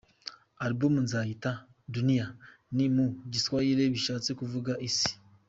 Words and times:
Album 0.65 0.93
nzayita 1.05 1.51
«Dunia» 1.93 2.25
ni 2.75 2.85
mu 2.95 3.05
Giswahili 3.31 3.83
bishatse 3.93 4.29
kuvuga 4.39 4.71
«Isi». 4.89 5.11